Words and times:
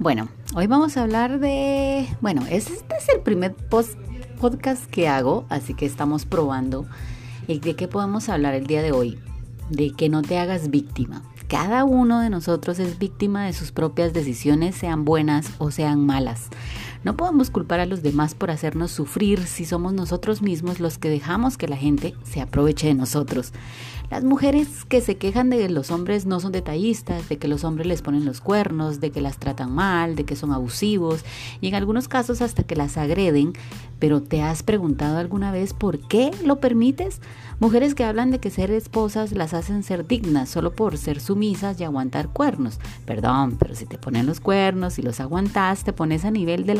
Bueno, 0.00 0.28
hoy 0.54 0.68
vamos 0.68 0.96
a 0.96 1.02
hablar 1.02 1.40
de, 1.40 2.08
bueno, 2.20 2.42
este 2.48 2.72
es 2.72 3.08
el 3.08 3.20
primer 3.20 3.56
podcast 3.56 4.86
que 4.86 5.08
hago, 5.08 5.44
así 5.48 5.74
que 5.74 5.86
estamos 5.86 6.24
probando. 6.24 6.86
¿Y 7.48 7.58
de 7.58 7.74
qué 7.74 7.88
podemos 7.88 8.28
hablar 8.28 8.54
el 8.54 8.68
día 8.68 8.80
de 8.80 8.92
hoy? 8.92 9.18
De 9.70 9.90
que 9.90 10.08
no 10.08 10.22
te 10.22 10.38
hagas 10.38 10.70
víctima. 10.70 11.24
Cada 11.48 11.82
uno 11.82 12.20
de 12.20 12.30
nosotros 12.30 12.78
es 12.78 13.00
víctima 13.00 13.46
de 13.46 13.52
sus 13.52 13.72
propias 13.72 14.12
decisiones, 14.12 14.76
sean 14.76 15.04
buenas 15.04 15.50
o 15.58 15.72
sean 15.72 16.06
malas. 16.06 16.48
No 17.04 17.16
podemos 17.16 17.50
culpar 17.50 17.80
a 17.80 17.86
los 17.86 18.02
demás 18.02 18.34
por 18.34 18.50
hacernos 18.50 18.90
sufrir 18.90 19.46
si 19.46 19.64
somos 19.64 19.92
nosotros 19.92 20.42
mismos 20.42 20.80
los 20.80 20.98
que 20.98 21.08
dejamos 21.08 21.56
que 21.56 21.68
la 21.68 21.76
gente 21.76 22.14
se 22.24 22.40
aproveche 22.40 22.88
de 22.88 22.94
nosotros. 22.94 23.52
Las 24.10 24.24
mujeres 24.24 24.86
que 24.86 25.02
se 25.02 25.18
quejan 25.18 25.50
de 25.50 25.58
que 25.58 25.68
los 25.68 25.90
hombres 25.90 26.24
no 26.24 26.40
son 26.40 26.50
detallistas, 26.50 27.28
de 27.28 27.36
que 27.36 27.46
los 27.46 27.62
hombres 27.62 27.86
les 27.86 28.00
ponen 28.00 28.24
los 28.24 28.40
cuernos, 28.40 29.00
de 29.00 29.10
que 29.10 29.20
las 29.20 29.36
tratan 29.38 29.70
mal, 29.70 30.16
de 30.16 30.24
que 30.24 30.34
son 30.34 30.50
abusivos 30.50 31.24
y 31.60 31.68
en 31.68 31.74
algunos 31.74 32.08
casos 32.08 32.40
hasta 32.40 32.62
que 32.62 32.74
las 32.74 32.96
agreden, 32.96 33.52
pero 33.98 34.22
¿te 34.22 34.42
has 34.42 34.62
preguntado 34.62 35.18
alguna 35.18 35.52
vez 35.52 35.74
por 35.74 35.98
qué 35.98 36.30
lo 36.44 36.58
permites? 36.58 37.20
Mujeres 37.60 37.96
que 37.96 38.04
hablan 38.04 38.30
de 38.30 38.38
que 38.38 38.50
ser 38.50 38.70
esposas 38.70 39.32
las 39.32 39.52
hacen 39.52 39.82
ser 39.82 40.06
dignas 40.06 40.48
solo 40.48 40.72
por 40.72 40.96
ser 40.96 41.20
sumisas 41.20 41.80
y 41.80 41.84
aguantar 41.84 42.28
cuernos. 42.28 42.78
Perdón, 43.04 43.56
pero 43.58 43.74
si 43.74 43.84
te 43.84 43.98
ponen 43.98 44.26
los 44.26 44.38
cuernos 44.38 44.98
y 44.98 45.02
los 45.02 45.18
aguantas, 45.18 45.82
te 45.82 45.92
pones 45.92 46.24
a 46.24 46.30
nivel 46.30 46.66
del 46.66 46.78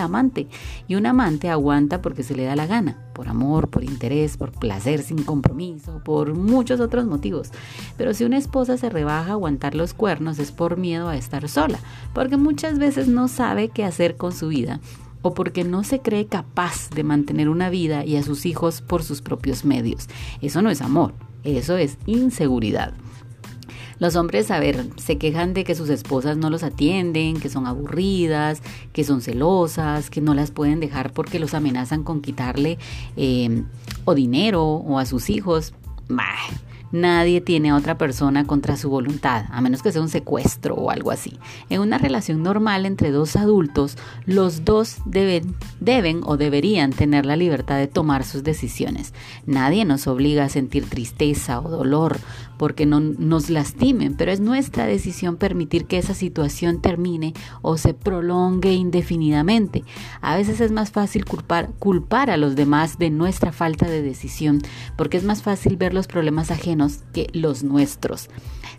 Y 0.89 0.95
un 0.95 1.07
amante 1.07 1.49
aguanta 1.49 2.03
porque 2.03 2.23
se 2.23 2.35
le 2.35 2.45
da 2.45 2.57
la 2.57 2.67
gana, 2.67 2.97
por 3.15 3.29
amor, 3.29 3.69
por 3.69 3.85
interés, 3.85 4.37
por 4.37 4.53
placer 4.53 5.03
sin 5.03 5.23
compromiso, 5.23 6.03
por 6.05 6.35
muchos 6.35 6.81
otros 6.81 7.07
motivos. 7.07 7.51
Pero 7.97 8.15
si 8.15 8.25
una 8.25 8.39
esposa 8.39 8.77
se 8.77 8.91
rebaja 8.91 9.31
a 9.31 9.33
aguantar 9.33 9.75
los 9.75 9.95
cuernos 9.95 10.39
es 10.39 10.53
por 10.53 10.77
miedo 10.77 11.09
a 11.09 11.17
estar 11.17 11.49
sola, 11.49 11.79
porque 12.15 12.37
muchas 12.37 12.79
veces 12.79 13.09
no 13.09 13.29
sabe 13.29 13.69
qué 13.69 13.85
hacer 13.85 14.17
con 14.17 14.33
su 14.33 14.49
vida 14.49 14.81
o 15.23 15.35
porque 15.35 15.65
no 15.65 15.85
se 15.85 16.01
cree 16.01 16.27
capaz 16.27 16.91
de 16.91 17.05
mantener 17.05 17.49
una 17.49 17.71
vida 17.71 18.05
y 18.05 18.17
a 18.17 18.23
sus 18.23 18.47
hijos 18.47 18.83
por 18.83 19.03
sus 19.03 19.23
propios 19.23 19.65
medios. 19.65 20.09
Eso 20.41 20.63
no 20.63 20.71
es 20.71 20.81
amor, 20.81 21.13
eso 21.45 21.77
es 21.77 21.99
inseguridad. 22.07 22.95
Los 23.99 24.17
hombres, 24.17 24.51
a 24.51 24.61
ver, 24.61 24.87
se 24.97 25.19
quejan 25.19 25.55
de 25.55 25.65
que 25.65 25.75
sus 25.75 25.91
esposas 25.91 26.37
no 26.37 26.51
los 26.51 26.63
atienden, 26.63 27.41
que 27.41 27.49
son 27.49 27.67
aburridas, 27.67 28.63
que 28.93 29.05
son 29.05 29.21
celosas, 29.21 30.11
que 30.11 30.21
no 30.21 30.35
las 30.35 30.51
pueden 30.51 30.81
dejar 30.81 31.13
porque 31.13 31.39
los 31.39 31.55
amenazan 31.55 32.05
con 32.05 32.21
quitarle 32.21 32.79
eh, 33.17 33.65
o 34.05 34.15
dinero 34.15 34.65
o 34.65 34.99
a 34.99 35.07
sus 35.07 35.31
hijos. 35.31 35.75
Bah, 36.09 36.25
Nadie 36.91 37.41
tiene 37.41 37.71
a 37.71 37.77
otra 37.77 37.99
persona 37.99 38.47
contra 38.47 38.77
su 38.77 38.89
voluntad, 38.89 39.45
a 39.51 39.61
menos 39.61 39.83
que 39.83 39.93
sea 39.93 40.01
un 40.01 40.09
secuestro 40.09 40.75
o 40.75 40.91
algo 40.91 41.11
así. 41.11 41.39
En 41.69 41.81
una 41.81 41.99
relación 41.99 42.43
normal 42.43 42.87
entre 42.87 43.11
dos 43.11 43.37
adultos, 43.37 43.99
los 44.25 44.65
dos 44.65 44.99
deben, 45.05 45.55
deben 45.81 46.21
o 46.25 46.37
deberían 46.37 46.93
tener 46.93 47.27
la 47.27 47.37
libertad 47.37 47.77
de 47.77 47.89
tomar 47.89 48.25
sus 48.25 48.43
decisiones. 48.43 49.13
Nadie 49.47 49.85
nos 49.85 50.07
obliga 50.07 50.45
a 50.45 50.49
sentir 50.49 50.89
tristeza 50.89 51.61
o 51.61 51.69
dolor 51.69 52.19
porque 52.57 52.87
no 52.87 52.99
nos 53.01 53.51
lastimen, 53.51 54.15
pero 54.15 54.33
es 54.33 54.41
nuestra 54.41 54.87
decisión 54.87 55.37
permitir 55.37 55.85
que 55.85 55.99
esa 55.99 56.15
situación 56.15 56.81
termine 56.81 57.33
o 57.63 57.77
se 57.77 57.95
prolongue 57.95 58.73
indefinidamente. 58.73 59.85
A 60.21 60.37
veces 60.37 60.61
es 60.61 60.73
más 60.73 60.91
fácil 60.91 61.25
culpar, 61.25 61.71
culpar 61.79 62.31
a 62.31 62.37
los 62.37 62.57
demás 62.57 62.99
de 62.99 63.11
nuestra 63.11 63.53
falta 63.53 63.87
de 63.87 64.03
decisión, 64.03 64.61
porque 64.97 65.17
es 65.17 65.25
más 65.25 65.43
fácil 65.43 65.77
ver 65.77 65.95
los 65.95 66.09
problemas 66.09 66.51
ajenos 66.51 66.78
que 67.13 67.29
los 67.33 67.63
nuestros. 67.63 68.29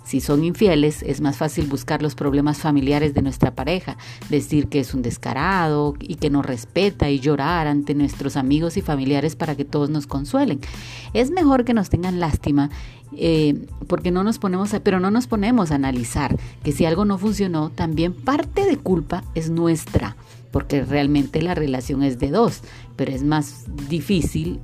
Si 0.04 0.22
son 0.22 0.44
infieles, 0.44 1.04
es 1.04 1.22
más 1.22 1.38
fácil 1.38 1.68
buscar 1.68 2.02
los 2.02 2.16
problemas 2.16 2.58
familiares 2.58 3.14
de 3.14 3.22
nuestra 3.22 3.54
pareja, 3.54 3.98
decir 4.30 4.68
que 4.68 4.80
es 4.80 4.96
un 4.96 5.04
descarado 5.04 5.94
y 6.00 6.16
que 6.16 6.32
nos 6.32 6.46
respeta 6.46 7.10
y 7.12 7.20
llorar 7.20 7.68
ante 7.68 7.94
nuestros 7.94 8.36
amigos 8.36 8.78
y 8.78 8.82
familiares 8.82 9.36
para 9.36 9.56
que 9.56 9.66
todos 9.66 9.92
nos 9.92 10.08
consuelen. 10.08 10.62
Es 11.14 11.30
mejor 11.30 11.64
que 11.64 11.76
nos 11.76 11.90
tengan 11.90 12.20
lástima 12.20 12.72
eh, 13.16 13.68
porque 13.88 14.12
no 14.12 14.24
nos 14.24 14.40
ponemos 14.40 14.74
a, 14.74 14.80
pero 14.80 15.00
no 15.00 15.12
nos 15.12 15.28
ponemos 15.28 15.72
a 15.72 15.76
analizar 15.76 16.38
que 16.64 16.72
si 16.72 16.86
algo 16.86 17.06
no 17.06 17.18
funcionó, 17.18 17.70
también 17.70 18.14
parte 18.14 18.66
de 18.66 18.78
culpa 18.78 19.24
es 19.36 19.50
nuestra, 19.50 20.16
porque 20.52 20.84
realmente 20.84 21.42
la 21.42 21.56
relación 21.56 22.04
es 22.04 22.20
de 22.20 22.32
dos, 22.32 22.62
pero 22.96 23.12
es 23.12 23.24
más 23.24 23.66
difícil 23.90 24.60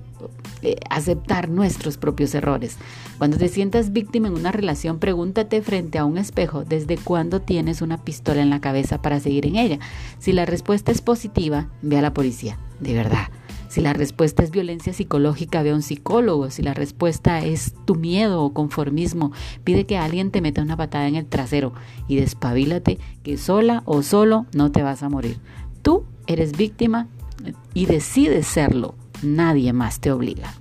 eh, 0.66 0.78
aceptar 0.90 1.48
nuestros 1.48 1.98
propios 1.98 2.34
errores. 2.34 2.78
Cuando 3.20 3.38
te 3.38 3.50
sientas 3.50 3.94
víctima 3.94 4.28
en 4.28 4.34
una 4.34 4.52
relación, 4.52 4.98
pregúntate 4.98 5.62
frente 5.62 6.00
a 6.00 6.06
un 6.06 6.18
espejo 6.18 6.66
desde 6.66 6.98
cuándo 6.98 7.40
tienes 7.40 7.84
una 7.84 8.04
pistola 8.04 8.42
en 8.42 8.50
la 8.50 8.62
cabeza 8.62 9.00
para 9.00 9.20
seguir 9.20 9.46
en 9.46 9.58
ella. 9.58 9.80
Si 10.18 10.34
la 10.34 10.46
respuesta 10.46 10.92
es 10.92 11.02
positiva, 11.02 11.70
ve 11.84 12.00
a 12.00 12.02
la 12.02 12.16
policía, 12.16 12.58
de 12.80 12.96
verdad. 12.96 13.28
Si 13.70 13.82
la 13.82 13.94
respuesta 13.94 14.42
es 14.42 14.50
violencia 14.50 14.92
psicológica, 14.92 15.62
ve 15.62 15.70
a 15.70 15.76
un 15.76 15.84
psicólogo. 15.84 16.50
Si 16.50 16.64
la 16.64 16.74
respuesta 16.74 17.44
es 17.44 17.76
tu 17.86 17.94
miedo 17.94 18.42
o 18.42 18.54
conformismo, 18.54 19.34
pide 19.64 19.86
que 19.86 19.98
alguien 19.98 20.32
te 20.32 20.42
meta 20.42 20.64
una 20.64 20.78
patada 20.78 21.08
en 21.08 21.16
el 21.16 21.28
trasero 21.28 21.74
y 22.08 22.16
despabilate 22.16 22.98
que 23.22 23.38
sola 23.38 23.84
o 23.86 24.02
solo 24.02 24.48
no 24.54 24.72
te 24.72 24.82
vas 24.82 25.04
a 25.04 25.10
morir. 25.10 25.38
Tú 25.84 26.06
eres 26.26 26.58
víctima 26.58 27.08
y 27.74 27.86
decides 27.86 28.48
serlo. 28.48 28.96
Nadie 29.24 29.74
más 29.74 30.00
te 30.00 30.12
obliga. 30.12 30.54